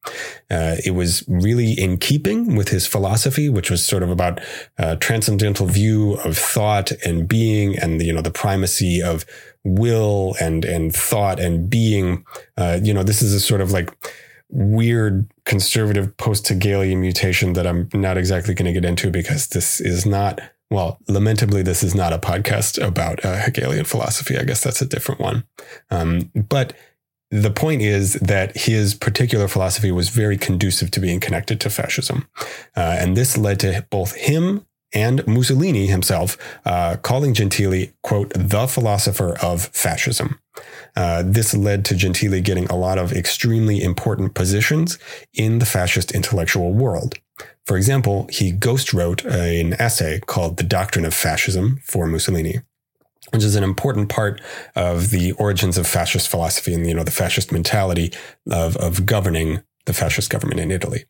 Uh, 0.48 0.76
it 0.84 0.92
was 0.92 1.24
really 1.26 1.72
in 1.72 1.98
keeping 1.98 2.54
with 2.54 2.68
his 2.68 2.86
philosophy, 2.86 3.48
which 3.48 3.68
was 3.68 3.84
sort 3.84 4.04
of 4.04 4.10
about 4.10 4.40
a 4.78 4.96
transcendental 4.96 5.66
view 5.66 6.14
of 6.24 6.38
thought 6.38 6.92
and 7.04 7.26
being 7.26 7.76
and, 7.78 8.00
you 8.00 8.12
know, 8.12 8.22
the 8.22 8.30
primacy 8.30 9.02
of 9.02 9.24
will 9.66 10.34
and, 10.40 10.64
and 10.64 10.94
thought 10.94 11.40
and 11.40 11.68
being. 11.68 12.24
Uh, 12.56 12.78
you 12.82 12.94
know, 12.94 13.02
this 13.02 13.22
is 13.22 13.34
a 13.34 13.40
sort 13.40 13.60
of 13.60 13.72
like, 13.72 13.92
weird 14.48 15.28
conservative 15.44 16.16
post 16.18 16.46
Hegelian 16.46 17.00
mutation 17.00 17.54
that 17.54 17.66
I'm 17.66 17.88
not 17.92 18.16
exactly 18.16 18.54
going 18.54 18.72
to 18.72 18.80
get 18.80 18.88
into 18.88 19.10
because 19.10 19.48
this 19.48 19.80
is 19.80 20.06
not 20.06 20.40
well, 20.70 20.98
lamentably, 21.08 21.62
this 21.62 21.82
is 21.82 21.94
not 21.94 22.12
a 22.12 22.18
podcast 22.18 22.84
about 22.84 23.24
uh, 23.24 23.36
Hegelian 23.36 23.84
philosophy. 23.84 24.36
I 24.36 24.42
guess 24.42 24.64
that's 24.64 24.82
a 24.82 24.86
different 24.86 25.20
one. 25.20 25.44
Um, 25.90 26.30
but 26.34 26.72
the 27.30 27.50
point 27.50 27.82
is 27.82 28.14
that 28.14 28.56
his 28.56 28.94
particular 28.94 29.46
philosophy 29.46 29.92
was 29.92 30.08
very 30.08 30.36
conducive 30.36 30.90
to 30.92 31.00
being 31.00 31.20
connected 31.20 31.60
to 31.60 31.70
fascism. 31.70 32.28
Uh, 32.76 32.96
and 32.98 33.16
this 33.16 33.36
led 33.36 33.60
to 33.60 33.86
both 33.90 34.14
him 34.16 34.66
and 34.96 35.26
Mussolini 35.26 35.86
himself 35.86 36.38
uh, 36.64 36.96
calling 37.02 37.34
Gentile, 37.34 37.88
quote, 38.02 38.32
the 38.34 38.66
philosopher 38.66 39.36
of 39.42 39.66
fascism. 39.66 40.40
Uh, 40.96 41.22
this 41.22 41.54
led 41.54 41.84
to 41.84 41.94
Gentile 41.94 42.40
getting 42.40 42.64
a 42.68 42.76
lot 42.76 42.96
of 42.96 43.12
extremely 43.12 43.82
important 43.82 44.32
positions 44.32 44.98
in 45.34 45.58
the 45.58 45.66
fascist 45.66 46.12
intellectual 46.12 46.72
world. 46.72 47.18
For 47.66 47.76
example, 47.76 48.26
he 48.30 48.52
ghost 48.52 48.94
wrote 48.94 49.22
an 49.26 49.74
essay 49.74 50.20
called 50.20 50.56
The 50.56 50.62
Doctrine 50.62 51.04
of 51.04 51.12
Fascism 51.12 51.78
for 51.84 52.06
Mussolini, 52.06 52.60
which 53.32 53.44
is 53.44 53.54
an 53.54 53.64
important 53.64 54.08
part 54.08 54.40
of 54.74 55.10
the 55.10 55.32
origins 55.32 55.76
of 55.76 55.86
fascist 55.86 56.26
philosophy 56.26 56.72
and, 56.72 56.86
you 56.86 56.94
know, 56.94 57.04
the 57.04 57.10
fascist 57.10 57.52
mentality 57.52 58.14
of, 58.50 58.78
of 58.78 59.04
governing 59.04 59.62
the 59.86 59.92
fascist 59.92 60.30
government 60.30 60.60
in 60.60 60.70
Italy. 60.70 61.04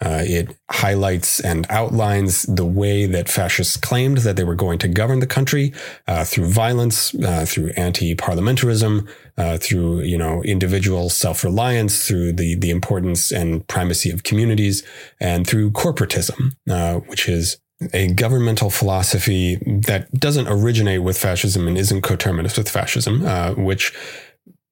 Uh, 0.00 0.22
it 0.24 0.56
highlights 0.70 1.38
and 1.40 1.66
outlines 1.70 2.42
the 2.42 2.64
way 2.64 3.06
that 3.06 3.28
fascists 3.28 3.76
claimed 3.76 4.18
that 4.18 4.36
they 4.36 4.44
were 4.44 4.54
going 4.54 4.78
to 4.78 4.88
govern 4.88 5.20
the 5.20 5.26
country 5.26 5.72
uh, 6.08 6.24
through 6.24 6.46
violence, 6.46 7.14
uh, 7.14 7.44
through 7.46 7.70
anti-parliamentarism, 7.76 9.08
uh, 9.38 9.58
through 9.58 10.00
you 10.00 10.18
know 10.18 10.42
individual 10.42 11.08
self-reliance, 11.08 12.06
through 12.06 12.32
the 12.32 12.56
the 12.56 12.70
importance 12.70 13.30
and 13.30 13.66
primacy 13.68 14.10
of 14.10 14.22
communities, 14.24 14.82
and 15.20 15.46
through 15.46 15.70
corporatism, 15.70 16.52
uh, 16.68 16.96
which 17.00 17.28
is 17.28 17.58
a 17.92 18.12
governmental 18.12 18.70
philosophy 18.70 19.56
that 19.86 20.10
doesn't 20.12 20.48
originate 20.48 21.02
with 21.02 21.18
fascism 21.18 21.66
and 21.66 21.76
isn't 21.76 22.02
coterminous 22.02 22.56
with 22.56 22.68
fascism, 22.68 23.24
uh, 23.26 23.52
which 23.54 23.92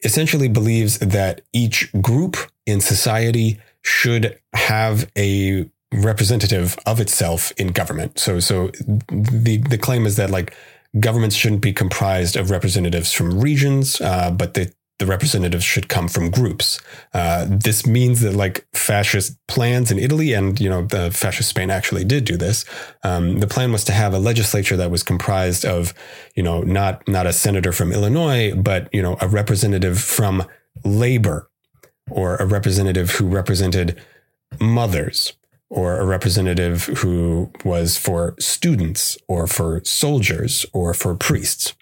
essentially 0.02 0.48
believes 0.48 0.98
that 0.98 1.42
each 1.52 1.90
group 2.00 2.36
in 2.66 2.80
society 2.80 3.60
should 3.82 4.38
have 4.52 5.10
a 5.16 5.68
representative 5.92 6.76
of 6.86 7.00
itself 7.00 7.52
in 7.56 7.68
government. 7.68 8.18
So, 8.18 8.40
so 8.40 8.68
the 8.68 9.62
the 9.68 9.78
claim 9.78 10.06
is 10.06 10.16
that 10.16 10.30
like 10.30 10.54
governments 10.98 11.36
shouldn't 11.36 11.62
be 11.62 11.72
comprised 11.72 12.36
of 12.36 12.50
representatives 12.50 13.12
from 13.12 13.40
regions, 13.40 14.00
uh, 14.00 14.30
but 14.30 14.54
that 14.54 14.74
the 15.00 15.06
representatives 15.06 15.64
should 15.64 15.88
come 15.88 16.08
from 16.08 16.30
groups. 16.30 16.78
Uh, 17.14 17.46
this 17.48 17.86
means 17.86 18.20
that 18.20 18.34
like 18.34 18.66
fascist 18.74 19.34
plans 19.48 19.90
in 19.90 19.98
Italy 19.98 20.34
and, 20.34 20.60
you 20.60 20.68
know, 20.68 20.84
the 20.84 21.10
fascist 21.10 21.48
Spain 21.48 21.70
actually 21.70 22.04
did 22.04 22.26
do 22.26 22.36
this. 22.36 22.66
Um, 23.02 23.40
the 23.40 23.46
plan 23.46 23.72
was 23.72 23.82
to 23.84 23.92
have 23.92 24.12
a 24.12 24.18
legislature 24.18 24.76
that 24.76 24.90
was 24.90 25.02
comprised 25.02 25.64
of, 25.64 25.94
you 26.34 26.42
know, 26.42 26.60
not, 26.60 27.08
not 27.08 27.26
a 27.26 27.32
senator 27.32 27.72
from 27.72 27.92
Illinois, 27.92 28.54
but, 28.54 28.92
you 28.92 29.00
know, 29.00 29.16
a 29.22 29.26
representative 29.26 29.98
from 29.98 30.44
labor 30.84 31.50
or 32.10 32.36
a 32.36 32.44
representative 32.44 33.12
who 33.12 33.26
represented 33.26 33.98
mothers 34.60 35.32
or 35.70 36.00
a 36.00 36.04
representative 36.04 36.84
who 36.98 37.50
was 37.64 37.96
for 37.96 38.34
students 38.40 39.16
or 39.28 39.46
for 39.46 39.80
soldiers 39.84 40.66
or 40.72 40.92
for 40.92 41.14
priests. 41.14 41.74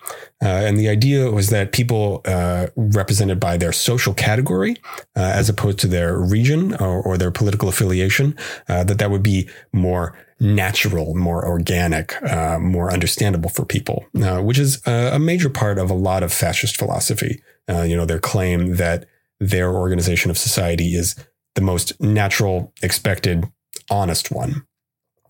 Uh, 0.43 0.49
and 0.49 0.77
the 0.77 0.89
idea 0.89 1.31
was 1.31 1.49
that 1.49 1.73
people 1.73 2.21
uh, 2.27 2.67
represented 2.77 3.41
by 3.41 3.57
their 3.57 3.73
social 3.73 4.13
category, 4.13 4.77
uh, 5.17 5.33
as 5.35 5.49
opposed 5.49 5.79
to 5.79 5.87
their 5.87 6.19
region 6.19 6.75
or, 6.75 7.03
or 7.03 7.17
their 7.17 7.31
political 7.31 7.69
affiliation, 7.69 8.37
uh, 8.69 8.85
that 8.85 8.99
that 8.99 9.11
would 9.11 9.23
be 9.23 9.49
more 9.73 10.17
natural, 10.39 11.15
more 11.15 11.45
organic, 11.47 12.23
uh, 12.23 12.59
more 12.61 12.93
understandable 12.93 13.49
for 13.49 13.65
people, 13.65 14.05
uh, 14.23 14.39
which 14.39 14.59
is 14.59 14.87
a 14.87 15.19
major 15.19 15.49
part 15.49 15.79
of 15.79 15.91
a 15.91 15.95
lot 15.95 16.23
of 16.23 16.33
fascist 16.33 16.77
philosophy. 16.77 17.43
you 17.69 17.97
know, 17.97 18.05
their 18.05 18.21
claim 18.21 18.77
that 18.77 19.07
their 19.41 19.73
organization 19.73 20.31
of 20.31 20.39
society 20.39 20.95
is 20.95 21.17
the 21.55 21.61
most 21.61 22.01
natural, 22.01 22.73
expected, 22.83 23.51
honest 23.91 24.31
one. 24.31 24.67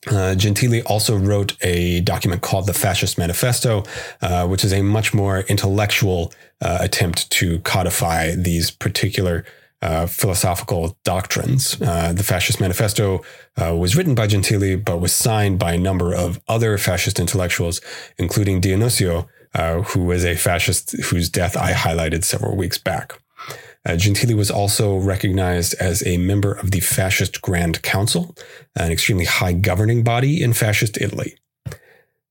Uh, 0.06 0.34
Gentile 0.34 0.82
also 0.86 1.16
wrote 1.16 1.56
a 1.62 2.00
document 2.02 2.42
called 2.42 2.66
the 2.66 2.72
Fascist 2.72 3.18
Manifesto, 3.18 3.84
uh, 4.22 4.46
which 4.46 4.64
is 4.64 4.72
a 4.72 4.82
much 4.82 5.12
more 5.12 5.40
intellectual 5.40 6.32
uh, 6.60 6.78
attempt 6.80 7.28
to 7.30 7.58
codify 7.60 8.34
these 8.34 8.70
particular 8.70 9.44
uh, 9.82 10.06
philosophical 10.06 10.98
doctrines. 11.04 11.80
Uh, 11.80 12.12
the 12.12 12.22
Fascist 12.22 12.60
Manifesto 12.60 13.22
uh, 13.56 13.74
was 13.76 13.96
written 13.96 14.14
by 14.14 14.26
Gentile, 14.26 14.76
but 14.76 15.00
was 15.00 15.12
signed 15.12 15.58
by 15.58 15.74
a 15.74 15.78
number 15.78 16.14
of 16.14 16.40
other 16.48 16.78
fascist 16.78 17.20
intellectuals, 17.20 17.80
including 18.18 18.60
D'Annunzio, 18.60 19.28
uh, 19.54 19.82
who 19.82 20.04
was 20.04 20.24
a 20.24 20.34
fascist 20.34 20.92
whose 21.04 21.28
death 21.28 21.56
I 21.56 21.72
highlighted 21.72 22.24
several 22.24 22.56
weeks 22.56 22.78
back. 22.78 23.20
Uh, 23.88 23.96
Gentile 23.96 24.36
was 24.36 24.50
also 24.50 24.96
recognized 24.98 25.74
as 25.80 26.06
a 26.06 26.18
member 26.18 26.52
of 26.52 26.72
the 26.72 26.80
Fascist 26.80 27.40
Grand 27.40 27.82
Council, 27.82 28.36
an 28.76 28.92
extremely 28.92 29.24
high 29.24 29.54
governing 29.54 30.04
body 30.04 30.42
in 30.42 30.52
fascist 30.52 31.00
Italy. 31.00 31.38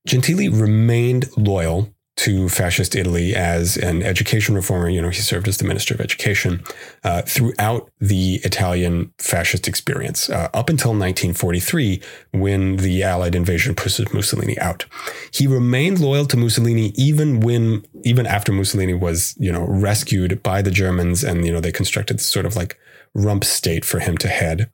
Gentile 0.06 0.52
remained 0.52 1.36
loyal 1.36 1.92
to 2.18 2.48
fascist 2.48 2.96
Italy 2.96 3.34
as 3.34 3.76
an 3.76 4.02
education 4.02 4.56
reformer. 4.56 4.88
You 4.88 5.00
know, 5.00 5.08
he 5.08 5.20
served 5.20 5.46
as 5.46 5.58
the 5.58 5.64
Minister 5.64 5.94
of 5.94 6.00
Education 6.00 6.64
uh, 7.04 7.22
throughout 7.22 7.90
the 8.00 8.40
Italian 8.42 9.12
fascist 9.18 9.68
experience 9.68 10.28
uh, 10.28 10.48
up 10.52 10.68
until 10.68 10.90
1943, 10.90 12.02
when 12.32 12.76
the 12.78 13.04
Allied 13.04 13.36
invasion 13.36 13.76
pushed 13.76 14.12
Mussolini 14.12 14.58
out. 14.58 14.84
He 15.32 15.46
remained 15.46 16.00
loyal 16.00 16.26
to 16.26 16.36
Mussolini 16.36 16.92
even 16.96 17.38
when, 17.38 17.84
even 18.02 18.26
after 18.26 18.52
Mussolini 18.52 18.94
was, 18.94 19.36
you 19.38 19.52
know, 19.52 19.64
rescued 19.68 20.42
by 20.42 20.60
the 20.60 20.72
Germans, 20.72 21.22
and 21.22 21.46
you 21.46 21.52
know 21.52 21.60
they 21.60 21.72
constructed 21.72 22.18
this 22.18 22.26
sort 22.26 22.46
of 22.46 22.56
like 22.56 22.76
rump 23.14 23.44
state 23.44 23.84
for 23.84 24.00
him 24.00 24.18
to 24.18 24.28
head. 24.28 24.70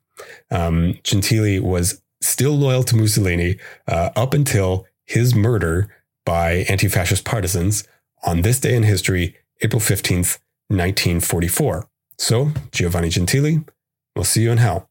Um, 0.49 0.97
Gentile 1.03 1.61
was 1.61 2.01
still 2.21 2.57
loyal 2.57 2.83
to 2.83 2.95
Mussolini 2.95 3.57
uh, 3.87 4.09
up 4.15 4.33
until 4.33 4.85
his 5.05 5.35
murder 5.35 5.89
by 6.25 6.65
anti 6.67 6.87
fascist 6.87 7.23
partisans 7.23 7.87
on 8.23 8.41
this 8.41 8.59
day 8.59 8.75
in 8.75 8.83
history, 8.83 9.35
April 9.61 9.79
15th, 9.79 10.39
1944. 10.67 11.87
So, 12.17 12.51
Giovanni 12.71 13.09
Gentile, 13.09 13.63
we'll 14.15 14.25
see 14.25 14.41
you 14.41 14.51
in 14.51 14.57
hell. 14.57 14.89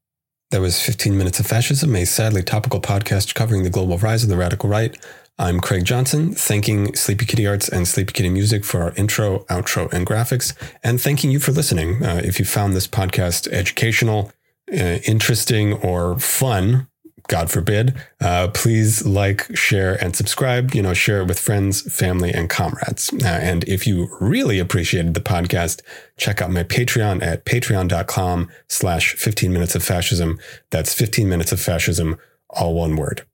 That 0.51 0.61
was 0.61 0.81
15 0.81 1.19
Minutes 1.19 1.41
of 1.41 1.47
Fascism, 1.47 1.97
a 1.97 2.05
sadly 2.05 2.43
topical 2.43 2.81
podcast 2.81 3.35
covering 3.35 3.65
the 3.65 3.71
global 3.71 3.99
rise 3.99 4.23
of 4.23 4.29
the 4.29 4.37
radical 4.37 4.69
right. 4.69 4.97
I'm 5.37 5.59
Craig 5.59 5.85
Johnson, 5.85 6.33
thanking 6.33 6.95
Sleepy 6.95 7.27
Kitty 7.27 7.45
Arts 7.45 7.69
and 7.69 7.89
Sleepy 7.89 8.13
Kitty 8.13 8.29
Music 8.29 8.65
for 8.65 8.83
our 8.83 8.95
intro, 8.95 9.41
outro, 9.47 9.93
and 9.93 10.07
graphics, 10.07 10.55
and 10.85 11.01
thanking 11.01 11.33
you 11.33 11.41
for 11.41 11.51
listening. 11.51 12.05
Uh, 12.05 12.21
if 12.23 12.39
you 12.39 12.45
found 12.45 12.75
this 12.75 12.87
podcast 12.87 13.49
educational, 13.49 14.31
uh, 14.73 15.01
interesting, 15.05 15.73
or 15.73 16.21
fun, 16.21 16.87
God 17.29 17.51
forbid, 17.51 17.95
uh, 18.21 18.49
please 18.49 19.07
like, 19.07 19.57
share, 19.57 19.95
and 20.03 20.15
subscribe. 20.15 20.75
You 20.75 20.83
know, 20.83 20.95
share 20.95 21.21
it 21.21 21.29
with 21.29 21.41
friends, 21.41 21.81
family, 21.95 22.33
and 22.33 22.51
comrades. 22.51 23.13
Uh, 23.13 23.27
and 23.27 23.65
if 23.65 23.87
you 23.87 24.09
really 24.21 24.59
appreciated 24.59 25.15
the 25.15 25.21
podcast, 25.21 25.81
check 26.17 26.43
out 26.43 26.51
my 26.51 26.65
Patreon 26.65 27.23
at 27.23 27.45
patreon.com 27.45 28.51
slash 28.69 29.15
15 29.15 29.53
minutes 29.53 29.75
of 29.75 29.83
fascism. 29.83 30.39
That's 30.71 30.93
15 30.93 31.29
minutes 31.29 31.53
of 31.53 31.61
fascism, 31.61 32.19
all 32.51 32.75
one 32.75 32.97
word. 32.97 33.25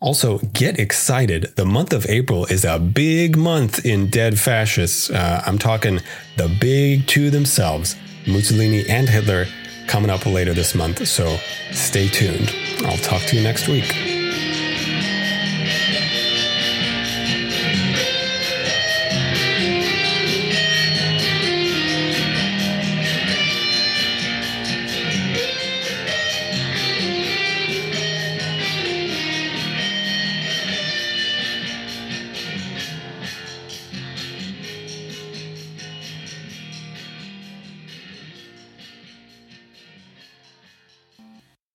Also, 0.00 0.38
get 0.38 0.78
excited. 0.78 1.52
The 1.56 1.64
month 1.64 1.92
of 1.92 2.06
April 2.06 2.44
is 2.46 2.64
a 2.64 2.78
big 2.78 3.36
month 3.36 3.84
in 3.84 4.10
Dead 4.10 4.38
Fascists. 4.38 5.10
Uh, 5.10 5.42
I'm 5.46 5.58
talking 5.58 6.00
the 6.36 6.54
big 6.60 7.06
two 7.06 7.30
themselves, 7.30 7.96
Mussolini 8.26 8.86
and 8.88 9.08
Hitler, 9.08 9.46
coming 9.90 10.08
up 10.08 10.24
later 10.24 10.54
this 10.54 10.72
month. 10.74 11.06
So 11.08 11.36
stay 11.72 12.06
tuned. 12.06 12.54
I'll 12.86 12.96
talk 12.98 13.22
to 13.22 13.36
you 13.36 13.42
next 13.42 13.66
week. 13.66 14.19